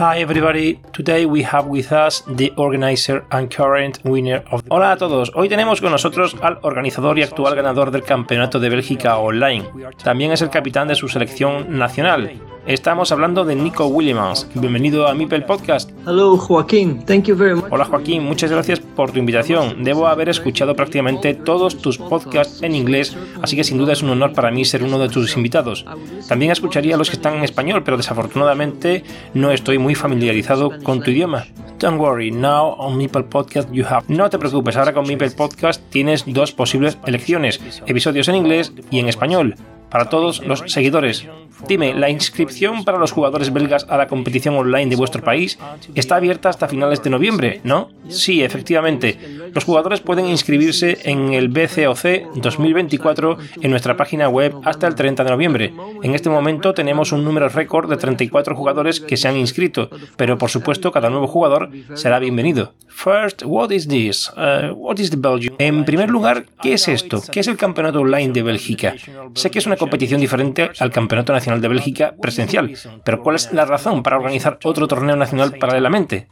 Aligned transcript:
Hi 0.00 0.20
everybody, 0.20 0.78
today 0.92 1.26
we 1.26 1.42
have 1.42 1.66
with 1.66 1.90
us 1.90 2.22
the 2.28 2.52
organizer 2.56 3.24
and 3.32 3.52
current 3.52 3.98
winner 4.04 4.44
of. 4.52 4.62
Hola 4.68 4.92
a 4.92 4.96
todos, 4.96 5.32
hoy 5.34 5.48
tenemos 5.48 5.80
con 5.80 5.90
nosotros 5.90 6.36
al 6.40 6.60
organizador 6.62 7.18
y 7.18 7.24
actual 7.24 7.56
ganador 7.56 7.90
del 7.90 8.04
Campeonato 8.04 8.60
de 8.60 8.68
Bélgica 8.68 9.18
Online. 9.18 9.64
También 10.04 10.30
es 10.30 10.40
el 10.40 10.50
capitán 10.50 10.86
de 10.86 10.94
su 10.94 11.08
selección 11.08 11.76
nacional. 11.76 12.30
Estamos 12.68 13.12
hablando 13.12 13.46
de 13.46 13.56
Nico 13.56 13.86
Williams. 13.86 14.46
Bienvenido 14.52 15.08
a 15.08 15.14
Mipel 15.14 15.42
Podcast. 15.44 15.90
Hello 16.06 16.36
Joaquín, 16.36 17.02
thank 17.06 17.24
you 17.24 17.34
very 17.34 17.54
much. 17.54 17.64
Hola 17.70 17.86
Joaquín, 17.86 18.22
muchas 18.22 18.50
gracias 18.50 18.78
por 18.78 19.10
tu 19.10 19.18
invitación. 19.18 19.84
Debo 19.84 20.06
haber 20.06 20.28
escuchado 20.28 20.76
prácticamente 20.76 21.32
todos 21.32 21.78
tus 21.78 21.96
podcasts 21.96 22.62
en 22.62 22.74
inglés, 22.74 23.16
así 23.40 23.56
que 23.56 23.64
sin 23.64 23.78
duda 23.78 23.94
es 23.94 24.02
un 24.02 24.10
honor 24.10 24.34
para 24.34 24.50
mí 24.50 24.66
ser 24.66 24.82
uno 24.82 24.98
de 24.98 25.08
tus 25.08 25.34
invitados. 25.38 25.86
También 26.28 26.52
escucharía 26.52 26.98
los 26.98 27.08
que 27.08 27.16
están 27.16 27.36
en 27.36 27.44
español, 27.44 27.84
pero 27.84 27.96
desafortunadamente 27.96 29.02
no 29.32 29.50
estoy 29.50 29.78
muy 29.78 29.94
familiarizado 29.94 30.70
con 30.82 31.02
tu 31.02 31.10
idioma. 31.10 31.46
Don't 31.78 31.98
worry, 31.98 32.30
now 32.30 32.74
on 32.76 32.98
Mipel 32.98 33.24
Podcast 33.24 33.72
you 33.72 33.86
have. 33.86 34.04
No 34.08 34.28
te 34.28 34.38
preocupes, 34.38 34.76
ahora 34.76 34.92
con 34.92 35.06
Mipel 35.06 35.32
Podcast 35.32 35.82
tienes 35.88 36.24
dos 36.26 36.52
posibles 36.52 36.98
elecciones, 37.06 37.62
episodios 37.86 38.28
en 38.28 38.34
inglés 38.34 38.74
y 38.90 38.98
en 38.98 39.08
español 39.08 39.54
para 39.88 40.10
todos 40.10 40.44
los 40.44 40.64
seguidores. 40.66 41.26
Dime, 41.66 41.94
¿la 41.94 42.08
inscripción 42.08 42.84
para 42.84 42.98
los 42.98 43.12
jugadores 43.12 43.52
belgas 43.52 43.86
a 43.88 43.96
la 43.96 44.06
competición 44.06 44.56
online 44.56 44.90
de 44.90 44.96
vuestro 44.96 45.22
país 45.22 45.58
está 45.94 46.16
abierta 46.16 46.48
hasta 46.48 46.68
finales 46.68 47.02
de 47.02 47.10
noviembre, 47.10 47.60
no? 47.64 47.90
Sí, 48.08 48.42
efectivamente. 48.42 49.18
Los 49.52 49.64
jugadores 49.64 50.00
pueden 50.00 50.26
inscribirse 50.26 50.98
en 51.04 51.34
el 51.34 51.48
BCOC 51.48 52.34
2024 52.36 53.38
en 53.60 53.70
nuestra 53.70 53.96
página 53.96 54.28
web 54.28 54.54
hasta 54.64 54.86
el 54.86 54.94
30 54.94 55.24
de 55.24 55.30
noviembre. 55.30 55.72
En 56.02 56.14
este 56.14 56.30
momento 56.30 56.74
tenemos 56.74 57.12
un 57.12 57.24
número 57.24 57.48
récord 57.48 57.90
de 57.90 57.96
34 57.96 58.54
jugadores 58.54 59.00
que 59.00 59.16
se 59.16 59.28
han 59.28 59.36
inscrito, 59.36 59.90
pero 60.16 60.38
por 60.38 60.50
supuesto 60.50 60.92
cada 60.92 61.10
nuevo 61.10 61.26
jugador 61.26 61.70
será 61.94 62.18
bienvenido. 62.18 62.74
First, 62.88 63.42
what 63.44 63.70
is 63.70 63.86
this? 63.86 64.30
Uh, 64.36 64.74
what 64.74 64.98
is 64.98 65.10
the 65.10 65.16
Belgium? 65.16 65.54
En 65.58 65.84
primer 65.84 66.10
lugar, 66.10 66.46
¿qué 66.60 66.72
es 66.72 66.88
esto? 66.88 67.22
¿Qué 67.30 67.40
es 67.40 67.48
el 67.48 67.56
campeonato 67.56 68.00
online 68.00 68.32
de 68.32 68.42
Bélgica? 68.42 68.94
Sé 69.34 69.50
que 69.50 69.58
es 69.58 69.66
una 69.66 69.76
competición 69.76 70.20
diferente 70.20 70.70
al 70.78 70.90
campeonato 70.90 71.32
nacional 71.32 71.47
de 71.56 71.68
Bélgica 71.68 72.14
presencial. 72.20 72.74
Pero 73.04 73.22
¿cuál 73.22 73.36
es 73.36 73.52
la 73.52 73.64
razón 73.64 74.02
para 74.02 74.16
organizar 74.16 74.58
otro 74.64 74.86
torneo 74.86 75.16
nacional 75.16 75.56
paralelamente? 75.58 76.28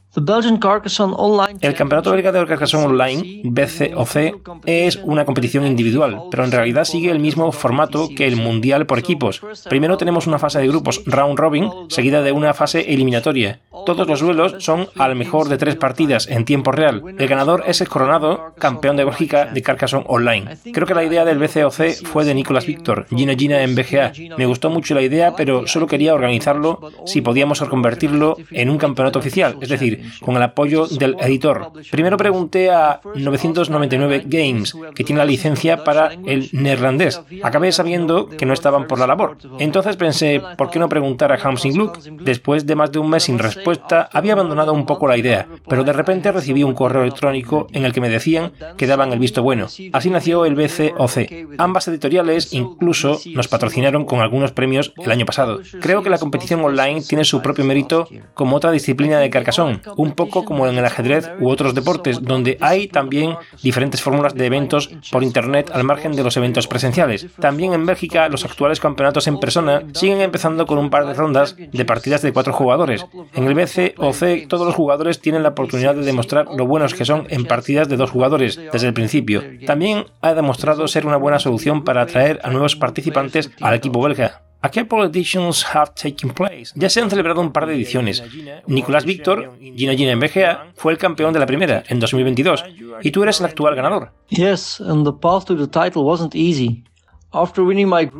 El 1.60 1.74
Campeonato 1.74 2.10
Belga 2.10 2.32
de 2.32 2.46
Carcassonne 2.46 2.86
Online, 2.86 3.42
BCOC, 3.44 4.62
es 4.64 4.96
una 5.04 5.26
competición 5.26 5.66
individual, 5.66 6.22
pero 6.30 6.42
en 6.42 6.52
realidad 6.52 6.84
sigue 6.84 7.10
el 7.10 7.20
mismo 7.20 7.52
formato 7.52 8.08
que 8.16 8.26
el 8.26 8.36
Mundial 8.36 8.86
por 8.86 8.98
equipos. 8.98 9.42
Primero 9.68 9.98
tenemos 9.98 10.26
una 10.26 10.38
fase 10.38 10.58
de 10.58 10.68
grupos 10.68 11.02
round 11.04 11.38
robin, 11.38 11.70
seguida 11.88 12.22
de 12.22 12.32
una 12.32 12.54
fase 12.54 12.94
eliminatoria. 12.94 13.60
Todos 13.84 14.08
los 14.08 14.20
duelos 14.20 14.56
son 14.58 14.88
al 14.96 15.16
mejor 15.16 15.48
de 15.48 15.58
tres 15.58 15.76
partidas 15.76 16.28
en 16.28 16.46
tiempo 16.46 16.72
real. 16.72 17.02
El 17.18 17.28
ganador 17.28 17.64
es 17.66 17.82
el 17.82 17.88
coronado 17.88 18.54
campeón 18.58 18.96
de 18.96 19.04
Bélgica 19.04 19.44
de 19.44 19.62
Carcassonne 19.62 20.06
Online. 20.08 20.56
Creo 20.72 20.86
que 20.86 20.94
la 20.94 21.04
idea 21.04 21.26
del 21.26 21.38
BCOC 21.38 22.04
fue 22.04 22.24
de 22.24 22.34
Nicolas 22.34 22.66
Victor, 22.66 23.06
Gina 23.10 23.34
Gina 23.34 23.62
en 23.62 23.74
BGA. 23.74 24.12
Me 24.38 24.46
gustó 24.46 24.70
mucho 24.70 24.94
la 24.94 25.02
idea, 25.02 25.36
pero 25.36 25.66
solo 25.66 25.86
quería 25.86 26.14
organizarlo 26.14 26.90
si 27.04 27.20
podíamos 27.20 27.60
convertirlo 27.60 28.36
en 28.50 28.70
un 28.70 28.78
campeonato 28.78 29.18
oficial, 29.18 29.58
es 29.60 29.68
decir, 29.68 30.05
con 30.20 30.36
el 30.36 30.42
apoyo 30.42 30.86
del 30.86 31.16
editor. 31.20 31.72
Primero 31.90 32.16
pregunté 32.16 32.70
a 32.70 33.00
999 33.14 34.24
Games, 34.26 34.76
que 34.94 35.04
tiene 35.04 35.18
la 35.18 35.24
licencia 35.24 35.84
para 35.84 36.12
el 36.12 36.48
neerlandés. 36.52 37.20
Acabé 37.42 37.72
sabiendo 37.72 38.28
que 38.28 38.46
no 38.46 38.52
estaban 38.52 38.86
por 38.86 38.98
la 38.98 39.06
labor. 39.06 39.38
Entonces 39.58 39.96
pensé, 39.96 40.42
¿por 40.56 40.70
qué 40.70 40.78
no 40.78 40.88
preguntar 40.88 41.32
a 41.32 41.36
Hamsing 41.36 41.76
Look? 41.76 41.98
Después 42.22 42.66
de 42.66 42.74
más 42.74 42.92
de 42.92 42.98
un 42.98 43.10
mes 43.10 43.24
sin 43.24 43.38
respuesta, 43.38 44.08
había 44.12 44.34
abandonado 44.34 44.72
un 44.72 44.86
poco 44.86 45.06
la 45.06 45.16
idea, 45.16 45.46
pero 45.68 45.84
de 45.84 45.92
repente 45.92 46.32
recibí 46.32 46.62
un 46.62 46.74
correo 46.74 47.02
electrónico 47.02 47.66
en 47.72 47.84
el 47.84 47.92
que 47.92 48.00
me 48.00 48.08
decían 48.08 48.52
que 48.76 48.86
daban 48.86 49.12
el 49.12 49.18
visto 49.18 49.42
bueno. 49.42 49.66
Así 49.92 50.10
nació 50.10 50.44
el 50.44 50.54
BCOC. 50.54 51.56
Ambas 51.58 51.88
editoriales 51.88 52.52
incluso 52.52 53.20
nos 53.34 53.48
patrocinaron 53.48 54.04
con 54.04 54.20
algunos 54.20 54.52
premios 54.52 54.92
el 54.96 55.10
año 55.10 55.26
pasado. 55.26 55.60
Creo 55.80 56.02
que 56.02 56.10
la 56.10 56.18
competición 56.18 56.64
online 56.64 57.02
tiene 57.02 57.24
su 57.24 57.42
propio 57.42 57.64
mérito 57.64 58.08
como 58.34 58.56
otra 58.56 58.70
disciplina 58.70 59.18
de 59.18 59.30
Carcassonne, 59.30 59.80
un 59.96 60.12
poco 60.12 60.44
como 60.44 60.66
en 60.66 60.78
el 60.78 60.84
ajedrez 60.84 61.30
u 61.40 61.48
otros 61.48 61.74
deportes, 61.74 62.22
donde 62.22 62.58
hay 62.60 62.88
también 62.88 63.36
diferentes 63.62 64.02
fórmulas 64.02 64.34
de 64.34 64.46
eventos 64.46 64.90
por 65.10 65.22
internet 65.22 65.70
al 65.72 65.84
margen 65.84 66.12
de 66.12 66.22
los 66.22 66.36
eventos 66.36 66.66
presenciales. 66.66 67.26
También 67.40 67.72
en 67.72 67.86
Bélgica, 67.86 68.28
los 68.28 68.44
actuales 68.44 68.80
campeonatos 68.80 69.26
en 69.26 69.38
persona 69.38 69.82
siguen 69.92 70.20
empezando 70.20 70.66
con 70.66 70.78
un 70.78 70.90
par 70.90 71.06
de 71.06 71.14
rondas 71.14 71.56
de 71.56 71.84
partidas 71.84 72.22
de 72.22 72.32
cuatro 72.32 72.52
jugadores. 72.52 73.04
En 73.34 73.46
el 73.46 73.54
BC 73.54 73.94
o 73.98 74.12
C, 74.12 74.46
todos 74.48 74.66
los 74.66 74.74
jugadores 74.74 75.20
tienen 75.20 75.42
la 75.42 75.50
oportunidad 75.50 75.94
de 75.94 76.04
demostrar 76.04 76.46
lo 76.56 76.66
buenos 76.66 76.94
que 76.94 77.04
son 77.04 77.26
en 77.30 77.44
partidas 77.44 77.88
de 77.88 77.96
dos 77.96 78.10
jugadores 78.10 78.60
desde 78.72 78.88
el 78.88 78.94
principio. 78.94 79.42
También 79.66 80.06
ha 80.20 80.34
demostrado 80.34 80.86
ser 80.88 81.06
una 81.06 81.16
buena 81.16 81.38
solución 81.38 81.84
para 81.84 82.02
atraer 82.02 82.40
a 82.42 82.50
nuevos 82.50 82.76
participantes 82.76 83.50
al 83.60 83.74
equipo 83.74 84.02
belga. 84.02 84.45
A 84.62 84.70
couple 84.70 85.04
editions 85.04 85.64
have 85.74 85.92
taken 85.94 86.30
place. 86.30 86.72
Ya 86.74 86.88
se 86.88 87.00
han 87.00 87.10
celebrado 87.10 87.40
un 87.40 87.52
par 87.52 87.66
de 87.66 87.74
ediciones. 87.74 88.22
Nicolás 88.66 89.04
Víctor, 89.04 89.56
Gina 89.60 89.94
Gina 89.94 90.12
en 90.12 90.20
BGA, 90.20 90.72
fue 90.74 90.92
el 90.92 90.98
campeón 90.98 91.32
de 91.32 91.38
la 91.38 91.46
primera 91.46 91.84
en 91.88 92.00
2022 92.00 92.64
y 93.02 93.10
tú 93.10 93.22
eres 93.22 93.38
el 93.40 93.46
actual 93.46 93.76
ganador. 93.76 94.12
Yes, 94.28 94.80
and 94.80 95.04
the 95.04 95.12
path 95.12 95.44
to 95.44 95.56
the 95.56 95.68
title 95.68 96.02
wasn't 96.02 96.34
easy. 96.34 96.84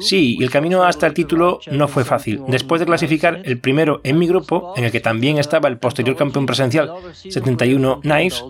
Sí, 0.01 0.37
y 0.39 0.43
el 0.43 0.51
camino 0.51 0.85
hasta 0.85 1.07
el 1.07 1.15
título 1.15 1.61
no 1.71 1.89
fue 1.89 2.05
fácil. 2.05 2.43
Después 2.49 2.81
de 2.81 2.87
clasificar 2.87 3.41
el 3.45 3.59
primero 3.59 4.01
en 4.05 4.19
mi 4.19 4.27
grupo, 4.27 4.75
en 4.77 4.85
el 4.85 4.93
que 4.93 5.01
también 5.01 5.39
estaba 5.39 5.69
el 5.69 5.79
posterior 5.79 6.17
campeón 6.17 6.47
presencial 6.47 6.93
71 7.13 8.01
Knives, 8.03 8.45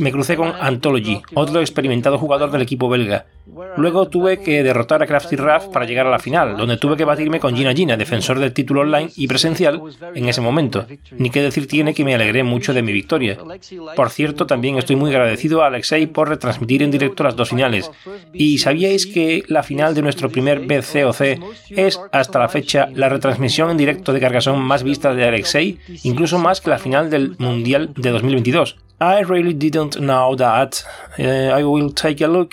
me 0.00 0.12
crucé 0.12 0.36
con 0.36 0.52
Anthology, 0.60 1.20
otro 1.34 1.60
experimentado 1.60 2.18
jugador 2.18 2.50
del 2.50 2.62
equipo 2.62 2.88
belga. 2.88 3.26
Luego 3.76 4.08
tuve 4.08 4.40
que 4.40 4.62
derrotar 4.62 5.02
a 5.02 5.06
Crafty 5.06 5.36
Raff 5.36 5.66
para 5.66 5.84
llegar 5.84 6.06
a 6.06 6.10
la 6.10 6.18
final, 6.18 6.56
donde 6.56 6.78
tuve 6.78 6.96
que 6.96 7.04
batirme 7.04 7.40
con 7.40 7.54
Gina 7.54 7.74
Gina, 7.74 7.96
defensor 7.96 8.38
del 8.38 8.52
título 8.52 8.80
online 8.80 9.10
y 9.16 9.26
presencial 9.26 9.82
en 10.14 10.28
ese 10.28 10.40
momento. 10.40 10.86
Ni 11.12 11.30
qué 11.30 11.42
decir 11.42 11.66
tiene 11.66 11.92
que 11.92 12.04
me 12.04 12.14
alegré 12.14 12.42
mucho 12.42 12.72
de 12.72 12.82
mi 12.82 12.92
victoria. 12.92 13.36
Por 13.96 14.10
cierto, 14.10 14.46
también 14.46 14.78
estoy 14.78 14.96
muy 14.96 15.10
agradecido 15.10 15.62
a 15.62 15.66
Alexei 15.66 16.06
por 16.06 16.28
retransmitir 16.28 16.82
en 16.82 16.90
directo 16.90 17.22
las 17.22 17.36
dos 17.36 17.50
finales. 17.50 17.90
¿Y 18.32 18.58
sabíais 18.58 19.06
que 19.06 19.42
la 19.48 19.62
final 19.62 19.94
de 19.94 20.02
nuestro 20.04 20.30
primer 20.30 20.60
BCOC 20.60 21.20
es 21.70 22.00
hasta 22.12 22.38
la 22.38 22.48
fecha 22.48 22.88
la 22.94 23.08
retransmisión 23.08 23.70
en 23.70 23.76
directo 23.76 24.12
de 24.12 24.20
Carcassonne 24.20 24.62
más 24.62 24.82
vista 24.82 25.14
de 25.14 25.24
Alexei, 25.24 25.78
incluso 26.04 26.38
más 26.38 26.60
que 26.60 26.70
la 26.70 26.78
final 26.78 27.10
del 27.10 27.34
Mundial 27.38 27.92
de 27.94 28.10
2022? 28.10 28.76
I 29.00 29.24
really 29.24 29.52
didn't 29.52 29.96
know 29.96 30.36
that. 30.36 30.76
Uh, 31.18 31.58
I 31.58 31.64
will 31.64 31.92
take 31.92 32.24
a 32.24 32.28
look. 32.28 32.50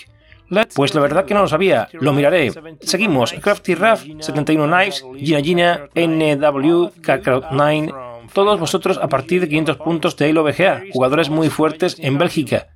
Pues 0.76 0.94
la 0.94 1.02
verdad 1.02 1.26
que 1.26 1.34
no 1.34 1.42
lo 1.42 1.48
sabía, 1.48 1.88
lo 1.94 2.12
miraré. 2.12 2.52
Seguimos, 2.82 3.32
Crafty 3.34 3.74
Raff, 3.74 4.04
71 4.20 4.68
Knives, 4.68 5.06
Gina 5.18 5.42
Gina, 5.42 5.90
NW, 5.96 6.90
Kakarot 7.02 7.46
9, 7.52 7.94
todos 8.34 8.60
vosotros 8.60 9.00
a 9.02 9.08
partir 9.08 9.40
de 9.40 9.48
500 9.48 9.78
puntos 9.78 10.18
de 10.18 10.30
Halo 10.30 10.44
BGA, 10.44 10.84
jugadores 10.92 11.30
muy 11.30 11.50
fuertes 11.50 11.98
en 12.00 12.18
Bélgica. 12.18 12.68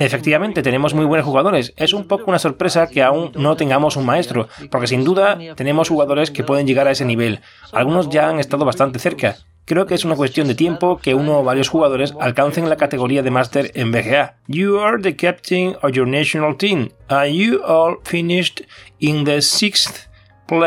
Efectivamente, 0.00 0.62
tenemos 0.62 0.94
muy 0.94 1.04
buenos 1.04 1.26
jugadores. 1.26 1.72
Es 1.76 1.92
un 1.92 2.06
poco 2.06 2.24
una 2.26 2.38
sorpresa 2.38 2.86
que 2.88 3.02
aún 3.02 3.32
no 3.34 3.56
tengamos 3.56 3.96
un 3.96 4.06
maestro, 4.06 4.48
porque 4.70 4.86
sin 4.86 5.04
duda 5.04 5.38
tenemos 5.54 5.88
jugadores 5.88 6.30
que 6.30 6.44
pueden 6.44 6.66
llegar 6.66 6.88
a 6.88 6.92
ese 6.92 7.04
nivel. 7.04 7.40
Algunos 7.72 8.08
ya 8.08 8.28
han 8.28 8.40
estado 8.40 8.64
bastante 8.64 8.98
cerca. 8.98 9.36
Creo 9.66 9.86
que 9.86 9.94
es 9.94 10.04
una 10.04 10.16
cuestión 10.16 10.48
de 10.48 10.56
tiempo 10.56 10.98
que 10.98 11.14
uno 11.14 11.38
o 11.38 11.44
varios 11.44 11.68
jugadores 11.68 12.12
alcancen 12.18 12.68
la 12.68 12.76
categoría 12.76 13.22
de 13.22 13.30
máster 13.30 13.70
en 13.74 13.92
BGA. 13.92 14.36
You 14.48 14.80
are 14.80 15.00
the 15.00 15.14
captain 15.14 15.76
of 15.82 15.92
your 15.92 16.08
national 16.08 16.56
team, 16.56 16.90
and 17.08 17.34
you 17.34 17.62
all 17.64 17.98
finished 18.02 18.62
in 18.98 19.24
the 19.24 19.40
sixth 19.40 20.09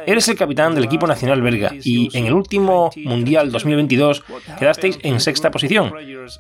Eres 0.05 0.29
el 0.29 0.37
capitán 0.37 0.75
del 0.75 0.85
equipo 0.85 1.07
nacional 1.07 1.41
belga 1.41 1.73
y 1.83 2.15
en 2.17 2.25
el 2.25 2.33
último 2.33 2.91
Mundial 2.95 3.51
2022 3.51 4.23
quedasteis 4.57 4.99
en 5.03 5.19
sexta 5.19 5.51
posición. 5.51 5.91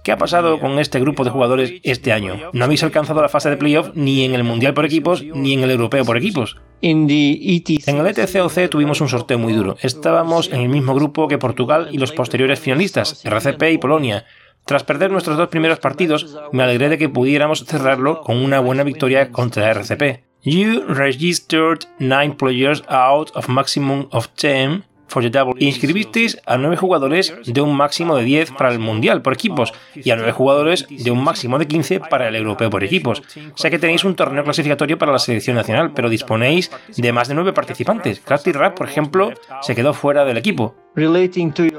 ¿Qué 0.03 0.11
ha 0.11 0.17
pasado 0.17 0.59
con 0.59 0.79
este 0.79 0.99
grupo 0.99 1.23
de 1.23 1.29
jugadores 1.29 1.73
este 1.83 2.13
año? 2.13 2.51
No 2.53 2.65
habéis 2.65 2.83
alcanzado 2.83 3.21
la 3.21 3.29
fase 3.29 3.49
de 3.49 3.57
playoff 3.57 3.89
ni 3.95 4.23
en 4.23 4.33
el 4.33 4.43
Mundial 4.43 4.73
por 4.73 4.85
equipos 4.85 5.23
ni 5.23 5.53
en 5.53 5.63
el 5.63 5.71
Europeo 5.71 6.05
por 6.05 6.17
equipos. 6.17 6.57
En 6.81 7.09
el 7.09 8.07
ETCOC 8.07 8.69
tuvimos 8.69 9.01
un 9.01 9.09
sorteo 9.09 9.39
muy 9.39 9.53
duro. 9.53 9.77
Estábamos 9.81 10.49
en 10.51 10.61
el 10.61 10.69
mismo 10.69 10.93
grupo 10.95 11.27
que 11.27 11.37
Portugal 11.37 11.89
y 11.91 11.97
los 11.97 12.11
posteriores 12.11 12.59
finalistas, 12.59 13.25
RCP 13.25 13.63
y 13.71 13.77
Polonia. 13.77 14.25
Tras 14.65 14.83
perder 14.83 15.11
nuestros 15.11 15.37
dos 15.37 15.49
primeros 15.49 15.79
partidos, 15.79 16.37
me 16.53 16.63
alegré 16.63 16.87
de 16.87 16.97
que 16.97 17.09
pudiéramos 17.09 17.65
cerrarlo 17.65 18.21
con 18.21 18.37
una 18.37 18.61
buena 18.61 18.83
victoria 18.83 19.31
contra 19.31 19.69
RCP. 19.69 20.32
You 20.45 20.83
registered 20.87 21.85
9 21.99 22.35
players 22.35 22.83
out 22.89 23.31
of 23.33 23.47
maximum 23.47 24.09
of 24.11 24.27
10 24.35 24.83
for 25.07 25.23
the 25.23 25.29
double. 25.29 25.53
Inscribisteis 25.57 26.37
a 26.45 26.57
9 26.57 26.75
jugadores 26.75 27.33
de 27.45 27.61
un 27.61 27.73
máximo 27.77 28.17
de 28.17 28.25
10 28.25 28.51
para 28.51 28.69
el 28.73 28.79
Mundial 28.79 29.21
por 29.21 29.31
equipos 29.31 29.71
y 29.95 30.09
a 30.11 30.17
9 30.17 30.33
jugadores 30.33 30.85
de 30.89 31.11
un 31.11 31.23
máximo 31.23 31.59
de 31.59 31.67
15 31.67 32.01
para 32.01 32.27
el 32.27 32.35
Europeo 32.35 32.69
por 32.69 32.83
equipos. 32.83 33.23
Sé 33.55 33.71
que 33.71 33.79
tenéis 33.79 34.03
un 34.03 34.15
torneo 34.15 34.43
clasificatorio 34.43 34.97
para 34.97 35.13
la 35.13 35.19
selección 35.19 35.55
nacional, 35.55 35.93
pero 35.93 36.09
disponéis 36.09 36.71
de 36.97 37.13
más 37.13 37.29
de 37.29 37.35
9 37.35 37.53
participantes. 37.53 38.19
Crafty 38.19 38.51
Rap, 38.51 38.75
por 38.75 38.89
ejemplo, 38.89 39.31
se 39.61 39.75
quedó 39.75 39.93
fuera 39.93 40.25
del 40.25 40.35
equipo. 40.35 40.75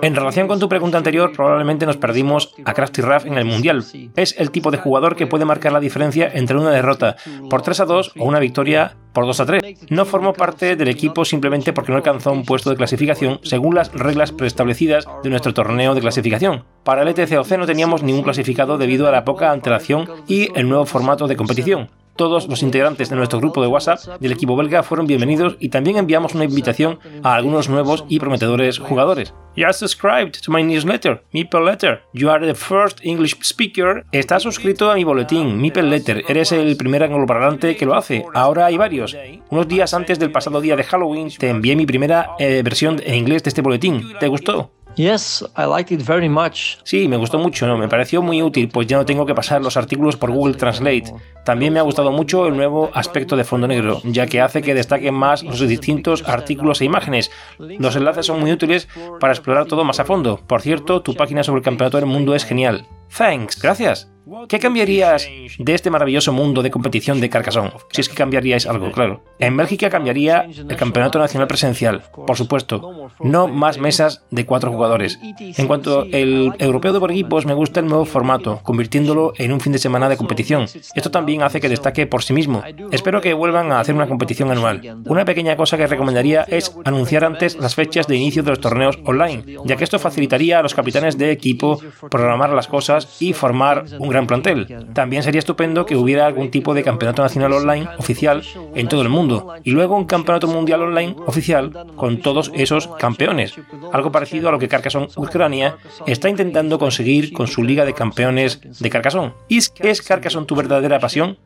En 0.02 0.14
relación 0.14 0.48
con 0.48 0.58
tu 0.58 0.68
pregunta 0.68 0.98
anterior, 0.98 1.32
probablemente 1.32 1.86
nos 1.86 1.96
perdimos 1.96 2.54
a 2.64 2.74
Krusty 2.74 3.00
Ruff 3.00 3.26
en 3.26 3.38
el 3.38 3.44
Mundial. 3.44 3.84
Es 4.16 4.34
el 4.38 4.50
tipo 4.50 4.70
de 4.70 4.78
jugador 4.78 5.14
que 5.14 5.26
puede 5.26 5.44
marcar 5.44 5.72
la 5.72 5.80
diferencia 5.80 6.30
entre 6.32 6.56
una 6.56 6.70
derrota 6.70 7.16
por 7.48 7.62
3 7.62 7.80
a 7.80 7.84
2 7.84 8.12
o 8.18 8.24
una 8.24 8.40
victoria 8.40 8.96
por 9.12 9.26
2 9.26 9.40
a 9.40 9.46
3. 9.46 9.90
No 9.90 10.04
formó 10.04 10.32
parte 10.32 10.74
del 10.74 10.88
equipo 10.88 11.24
simplemente 11.24 11.72
porque 11.72 11.92
no 11.92 11.98
alcanzó 11.98 12.32
un 12.32 12.44
puesto 12.44 12.70
de 12.70 12.76
clasificación 12.76 13.38
según 13.42 13.76
las 13.76 13.92
reglas 13.92 14.32
preestablecidas 14.32 15.06
de 15.22 15.30
nuestro 15.30 15.54
torneo 15.54 15.94
de 15.94 16.00
clasificación. 16.00 16.64
Para 16.82 17.02
el 17.02 17.08
ETCOC 17.08 17.52
no 17.58 17.66
teníamos 17.66 18.02
ningún 18.02 18.24
clasificado 18.24 18.78
debido 18.78 19.06
a 19.08 19.12
la 19.12 19.24
poca 19.24 19.52
antelación 19.52 20.08
y 20.26 20.48
el 20.58 20.68
nuevo 20.68 20.86
formato 20.86 21.28
de 21.28 21.36
competición. 21.36 21.88
Todos 22.16 22.46
los 22.46 22.62
integrantes 22.62 23.10
de 23.10 23.16
nuestro 23.16 23.40
grupo 23.40 23.60
de 23.60 23.66
WhatsApp 23.66 24.20
del 24.20 24.30
equipo 24.30 24.54
belga 24.54 24.84
fueron 24.84 25.08
bienvenidos 25.08 25.56
y 25.58 25.70
también 25.70 25.96
enviamos 25.96 26.34
una 26.34 26.44
invitación 26.44 27.00
a 27.24 27.34
algunos 27.34 27.68
nuevos 27.68 28.04
y 28.08 28.20
prometedores 28.20 28.78
jugadores. 28.78 29.34
You 29.56 29.64
are 29.64 29.72
subscribed 29.72 30.40
to 30.44 30.52
my 30.52 30.62
newsletter, 30.62 31.24
Meeple 31.32 31.64
Letter. 31.64 32.02
You 32.12 32.30
are 32.30 32.46
the 32.46 32.54
first 32.54 33.00
English 33.02 33.36
speaker. 33.42 34.04
Estás 34.12 34.44
suscrito 34.44 34.90
a 34.90 34.94
mi 34.94 35.02
boletín, 35.02 35.60
Meeple 35.60 35.82
Letter. 35.82 36.24
Eres 36.28 36.52
el 36.52 36.76
primer 36.76 37.02
angloparlante 37.02 37.76
que 37.76 37.86
lo 37.86 37.94
hace. 37.94 38.24
Ahora 38.32 38.66
hay 38.66 38.76
varios. 38.76 39.16
Unos 39.50 39.66
días 39.66 39.92
antes 39.92 40.20
del 40.20 40.30
pasado 40.30 40.60
día 40.60 40.76
de 40.76 40.84
Halloween 40.84 41.30
te 41.36 41.50
envié 41.50 41.74
mi 41.74 41.86
primera 41.86 42.30
eh, 42.38 42.62
versión 42.62 43.00
en 43.04 43.14
inglés 43.14 43.42
de 43.42 43.48
este 43.48 43.62
boletín. 43.62 44.12
¿Te 44.20 44.28
gustó? 44.28 44.70
Yes, 44.96 45.44
I 45.56 45.64
liked 45.66 45.92
it 45.92 46.06
very 46.06 46.28
much. 46.28 46.78
Sí, 46.84 47.08
me 47.08 47.16
gustó 47.16 47.38
mucho, 47.38 47.66
¿no? 47.66 47.76
me 47.76 47.88
pareció 47.88 48.22
muy 48.22 48.42
útil, 48.42 48.68
pues 48.68 48.86
ya 48.86 48.96
no 48.96 49.04
tengo 49.04 49.26
que 49.26 49.34
pasar 49.34 49.60
los 49.60 49.76
artículos 49.76 50.16
por 50.16 50.30
Google 50.30 50.54
Translate. 50.54 51.12
También 51.44 51.72
me 51.72 51.80
ha 51.80 51.82
gustado 51.82 52.12
mucho 52.12 52.46
el 52.46 52.56
nuevo 52.56 52.90
aspecto 52.94 53.36
de 53.36 53.44
fondo 53.44 53.66
negro, 53.66 54.00
ya 54.04 54.26
que 54.26 54.40
hace 54.40 54.62
que 54.62 54.74
destaquen 54.74 55.14
más 55.14 55.42
los 55.42 55.60
distintos 55.60 56.22
artículos 56.26 56.80
e 56.80 56.84
imágenes. 56.84 57.30
Los 57.58 57.96
enlaces 57.96 58.26
son 58.26 58.40
muy 58.40 58.52
útiles 58.52 58.88
para 59.20 59.32
explorar 59.32 59.66
todo 59.66 59.84
más 59.84 60.00
a 60.00 60.04
fondo. 60.04 60.40
Por 60.46 60.62
cierto, 60.62 61.02
tu 61.02 61.14
página 61.14 61.42
sobre 61.42 61.58
el 61.58 61.64
campeonato 61.64 61.98
del 61.98 62.06
mundo 62.06 62.34
es 62.34 62.44
genial. 62.44 62.86
Thanks, 63.16 63.60
gracias. 63.60 64.13
¿Qué 64.48 64.58
cambiarías 64.58 65.28
de 65.58 65.74
este 65.74 65.90
maravilloso 65.90 66.32
mundo 66.32 66.62
de 66.62 66.70
competición 66.70 67.20
de 67.20 67.28
Carcassonne? 67.28 67.72
Si 67.92 68.00
es 68.00 68.08
que 68.08 68.14
cambiaríais 68.14 68.66
algo, 68.66 68.90
claro. 68.90 69.22
En 69.38 69.56
Bélgica 69.56 69.90
cambiaría 69.90 70.42
el 70.42 70.76
Campeonato 70.76 71.18
Nacional 71.18 71.46
Presencial, 71.46 72.02
por 72.26 72.36
supuesto. 72.36 73.10
No 73.20 73.48
más 73.48 73.78
mesas 73.78 74.24
de 74.30 74.46
cuatro 74.46 74.70
jugadores. 74.70 75.18
En 75.38 75.66
cuanto 75.66 76.02
al 76.02 76.54
europeo 76.58 76.94
de 76.94 77.00
por 77.00 77.10
equipos, 77.10 77.44
me 77.44 77.52
gusta 77.52 77.80
el 77.80 77.86
nuevo 77.86 78.06
formato, 78.06 78.60
convirtiéndolo 78.62 79.34
en 79.36 79.52
un 79.52 79.60
fin 79.60 79.72
de 79.72 79.78
semana 79.78 80.08
de 80.08 80.16
competición. 80.16 80.64
Esto 80.94 81.10
también 81.10 81.42
hace 81.42 81.60
que 81.60 81.68
destaque 81.68 82.06
por 82.06 82.22
sí 82.22 82.32
mismo. 82.32 82.62
Espero 82.92 83.20
que 83.20 83.34
vuelvan 83.34 83.72
a 83.72 83.80
hacer 83.80 83.94
una 83.94 84.08
competición 84.08 84.50
anual. 84.50 85.02
Una 85.06 85.26
pequeña 85.26 85.56
cosa 85.56 85.76
que 85.76 85.86
recomendaría 85.86 86.42
es 86.48 86.74
anunciar 86.84 87.24
antes 87.24 87.56
las 87.56 87.74
fechas 87.74 88.06
de 88.06 88.16
inicio 88.16 88.42
de 88.42 88.50
los 88.50 88.60
torneos 88.60 88.98
online, 89.04 89.44
ya 89.66 89.76
que 89.76 89.84
esto 89.84 89.98
facilitaría 89.98 90.60
a 90.60 90.62
los 90.62 90.74
capitanes 90.74 91.18
de 91.18 91.30
equipo 91.30 91.78
programar 92.10 92.50
las 92.50 92.68
cosas 92.68 93.20
y 93.20 93.34
formar 93.34 93.84
un 93.98 94.13
gran 94.14 94.26
plantel. 94.26 94.86
También 94.92 95.22
sería 95.22 95.40
estupendo 95.40 95.84
que 95.84 95.96
hubiera 95.96 96.26
algún 96.26 96.50
tipo 96.50 96.72
de 96.72 96.82
campeonato 96.82 97.22
nacional 97.22 97.52
online 97.52 97.88
oficial 97.98 98.42
en 98.74 98.88
todo 98.88 99.02
el 99.02 99.08
mundo 99.08 99.54
y 99.64 99.72
luego 99.72 99.96
un 99.96 100.06
campeonato 100.06 100.46
mundial 100.46 100.82
online 100.82 101.16
oficial 101.26 101.72
con 101.96 102.20
todos 102.20 102.50
esos 102.54 102.88
campeones. 102.98 103.54
Algo 103.92 104.12
parecido 104.12 104.48
a 104.48 104.52
lo 104.52 104.58
que 104.58 104.68
Carcassonne 104.68 105.08
Ucrania 105.16 105.76
está 106.06 106.28
intentando 106.28 106.78
conseguir 106.78 107.32
con 107.32 107.46
su 107.46 107.62
Liga 107.62 107.84
de 107.84 107.94
Campeones 107.94 108.60
de 108.80 108.90
Carcassonne. 108.90 109.34
¿Es 109.48 110.02
Carcassonne 110.02 110.46
tu 110.46 110.54
verdadera 110.54 111.00
pasión? 111.00 111.38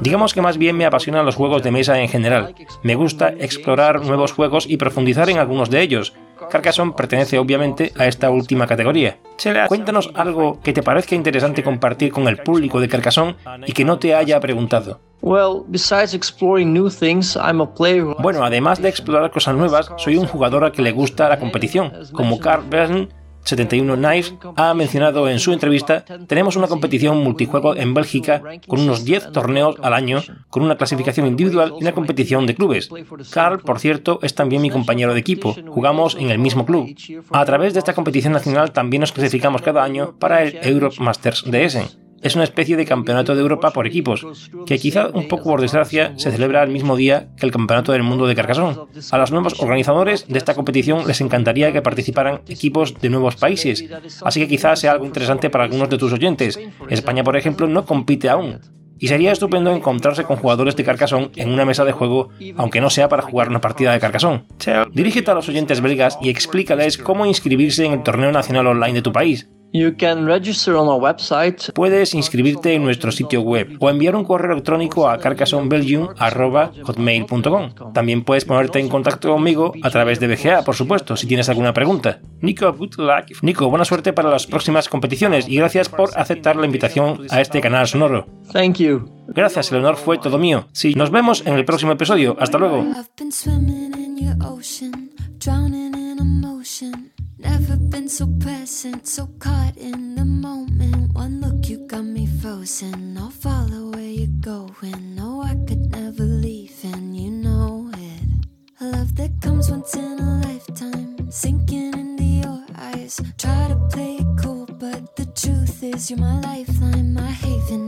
Digamos 0.00 0.34
que 0.34 0.42
más 0.42 0.58
bien 0.58 0.76
me 0.76 0.86
apasionan 0.86 1.24
los 1.24 1.36
juegos 1.36 1.62
de 1.62 1.70
mesa 1.70 2.00
en 2.00 2.08
general. 2.08 2.54
Me 2.82 2.94
gusta 2.94 3.28
explorar 3.28 4.04
nuevos 4.04 4.32
juegos 4.32 4.66
y 4.68 4.76
profundizar 4.76 5.30
en 5.30 5.38
algunos 5.38 5.70
de 5.70 5.82
ellos. 5.82 6.14
Carcassonne 6.50 6.92
pertenece 6.92 7.38
obviamente 7.38 7.92
a 7.96 8.06
esta 8.06 8.30
última 8.30 8.66
categoría. 8.66 9.18
Cuéntanos 9.68 10.10
algo 10.14 10.60
que 10.62 10.72
te 10.72 10.82
parezca 10.82 11.14
interesante 11.14 11.62
compartir 11.62 12.10
con 12.12 12.26
el 12.26 12.38
público 12.38 12.80
de 12.80 12.88
Carcassonne 12.88 13.36
y 13.66 13.72
que 13.72 13.84
no 13.84 13.98
te 13.98 14.14
haya 14.14 14.40
preguntado. 14.40 15.00
Bueno, 18.20 18.44
además 18.44 18.80
de 18.80 18.88
explorar 18.88 19.30
cosas 19.30 19.56
nuevas, 19.56 19.90
soy 19.96 20.16
un 20.16 20.26
jugador 20.26 20.64
al 20.64 20.72
que 20.72 20.82
le 20.82 20.92
gusta 20.92 21.28
la 21.28 21.38
competición, 21.38 21.92
como 22.12 22.38
Carl 22.38 22.64
Bern 22.68 23.08
71 23.48 23.96
Knives 23.96 24.34
ha 24.56 24.74
mencionado 24.74 25.28
en 25.28 25.38
su 25.38 25.52
entrevista, 25.52 26.04
tenemos 26.26 26.56
una 26.56 26.68
competición 26.68 27.22
multijuego 27.22 27.74
en 27.74 27.94
Bélgica 27.94 28.42
con 28.66 28.80
unos 28.80 29.04
10 29.04 29.32
torneos 29.32 29.76
al 29.82 29.94
año, 29.94 30.22
con 30.50 30.62
una 30.62 30.76
clasificación 30.76 31.26
individual 31.26 31.72
y 31.78 31.82
una 31.82 31.92
competición 31.92 32.46
de 32.46 32.54
clubes. 32.54 32.90
Carl, 33.30 33.60
por 33.60 33.80
cierto, 33.80 34.18
es 34.22 34.34
también 34.34 34.60
mi 34.60 34.70
compañero 34.70 35.14
de 35.14 35.20
equipo, 35.20 35.56
jugamos 35.66 36.14
en 36.16 36.30
el 36.30 36.38
mismo 36.38 36.66
club. 36.66 36.94
A 37.30 37.44
través 37.46 37.72
de 37.72 37.78
esta 37.78 37.94
competición 37.94 38.34
nacional 38.34 38.72
también 38.72 39.00
nos 39.00 39.12
clasificamos 39.12 39.62
cada 39.62 39.82
año 39.82 40.18
para 40.18 40.42
el 40.42 40.58
Europe 40.62 40.96
Masters 41.00 41.50
de 41.50 41.64
Essen 41.64 42.07
es 42.22 42.34
una 42.34 42.44
especie 42.44 42.76
de 42.76 42.84
campeonato 42.84 43.34
de 43.34 43.40
Europa 43.40 43.70
por 43.70 43.86
equipos, 43.86 44.50
que 44.66 44.78
quizá 44.78 45.08
un 45.08 45.28
poco 45.28 45.44
por 45.44 45.60
desgracia 45.60 46.12
se 46.16 46.30
celebra 46.30 46.62
el 46.62 46.70
mismo 46.70 46.96
día 46.96 47.28
que 47.36 47.46
el 47.46 47.52
campeonato 47.52 47.92
del 47.92 48.02
mundo 48.02 48.26
de 48.26 48.34
Carcassonne. 48.34 48.76
A 49.10 49.18
los 49.18 49.30
nuevos 49.30 49.60
organizadores 49.60 50.26
de 50.28 50.38
esta 50.38 50.54
competición 50.54 51.06
les 51.06 51.20
encantaría 51.20 51.72
que 51.72 51.82
participaran 51.82 52.42
equipos 52.48 53.00
de 53.00 53.10
nuevos 53.10 53.36
países, 53.36 53.84
así 54.22 54.40
que 54.40 54.48
quizás 54.48 54.80
sea 54.80 54.92
algo 54.92 55.06
interesante 55.06 55.50
para 55.50 55.64
algunos 55.64 55.88
de 55.90 55.98
tus 55.98 56.12
oyentes. 56.12 56.58
España, 56.88 57.24
por 57.24 57.36
ejemplo, 57.36 57.66
no 57.66 57.84
compite 57.84 58.28
aún. 58.28 58.60
Y 59.00 59.06
sería 59.06 59.30
estupendo 59.30 59.72
encontrarse 59.72 60.24
con 60.24 60.38
jugadores 60.38 60.74
de 60.74 60.82
Carcassonne 60.82 61.30
en 61.36 61.50
una 61.50 61.64
mesa 61.64 61.84
de 61.84 61.92
juego, 61.92 62.30
aunque 62.56 62.80
no 62.80 62.90
sea 62.90 63.08
para 63.08 63.22
jugar 63.22 63.48
una 63.48 63.60
partida 63.60 63.92
de 63.92 64.00
Carcassonne. 64.00 64.44
Dirígete 64.92 65.30
a 65.30 65.34
los 65.34 65.48
oyentes 65.48 65.80
belgas 65.80 66.18
y 66.20 66.30
explícales 66.30 66.98
cómo 66.98 67.24
inscribirse 67.24 67.84
en 67.84 67.92
el 67.92 68.02
torneo 68.02 68.32
nacional 68.32 68.66
online 68.66 68.94
de 68.94 69.02
tu 69.02 69.12
país. 69.12 69.48
Puedes 71.74 72.14
inscribirte 72.14 72.74
en 72.74 72.84
nuestro 72.84 73.12
sitio 73.12 73.42
web 73.42 73.76
o 73.80 73.90
enviar 73.90 74.16
un 74.16 74.24
correo 74.24 74.52
electrónico 74.52 75.08
a 75.08 75.18
carcassonbelgium.com. 75.18 77.92
También 77.92 78.24
puedes 78.24 78.44
ponerte 78.44 78.78
en 78.78 78.88
contacto 78.88 79.32
conmigo 79.32 79.72
a 79.82 79.90
través 79.90 80.20
de 80.20 80.28
BGA, 80.28 80.64
por 80.64 80.74
supuesto, 80.74 81.16
si 81.16 81.26
tienes 81.26 81.48
alguna 81.48 81.72
pregunta. 81.72 82.20
Nico, 82.40 82.72
good 82.72 82.94
luck. 82.98 83.42
Nico, 83.42 83.68
buena 83.68 83.84
suerte 83.84 84.12
para 84.12 84.30
las 84.30 84.46
próximas 84.46 84.88
competiciones 84.88 85.48
y 85.48 85.56
gracias 85.56 85.88
por 85.88 86.10
aceptar 86.16 86.56
la 86.56 86.66
invitación 86.66 87.26
a 87.30 87.40
este 87.40 87.60
canal 87.60 87.86
sonoro. 87.86 88.26
Thank 88.52 88.78
you. 88.78 89.08
Gracias, 89.28 89.70
el 89.72 89.78
honor 89.78 89.96
fue 89.96 90.18
todo 90.18 90.38
mío. 90.38 90.68
Sí, 90.72 90.94
nos 90.94 91.10
vemos 91.10 91.46
en 91.46 91.54
el 91.54 91.64
próximo 91.64 91.92
episodio. 91.92 92.36
Hasta 92.40 92.58
luego. 92.58 92.84
So 98.08 98.26
present, 98.40 99.06
so 99.06 99.26
caught 99.38 99.76
in 99.76 100.14
the 100.14 100.24
moment. 100.24 101.12
One 101.12 101.42
look, 101.42 101.68
you 101.68 101.86
got 101.86 102.04
me 102.04 102.26
frozen. 102.26 103.18
I'll 103.18 103.28
follow 103.28 103.90
where 103.90 104.00
you're 104.00 104.40
going. 104.40 105.14
No, 105.14 105.42
I 105.42 105.54
could 105.66 105.92
never 105.92 106.24
leave, 106.24 106.72
and 106.84 107.14
you 107.14 107.30
know 107.30 107.90
it. 107.98 108.46
A 108.80 108.86
love 108.86 109.14
that 109.16 109.40
comes 109.42 109.70
once 109.70 109.94
in 109.94 110.18
a 110.18 110.40
lifetime, 110.40 111.30
sinking 111.30 111.92
into 111.94 112.24
your 112.24 112.64
eyes. 112.76 113.20
Try 113.36 113.68
to 113.68 113.76
play 113.92 114.16
it 114.16 114.42
cool, 114.42 114.64
but 114.64 115.14
the 115.14 115.26
truth 115.26 115.82
is, 115.82 116.10
you're 116.10 116.18
my 116.18 116.40
lifeline, 116.40 117.12
my 117.12 117.30
haven, 117.30 117.87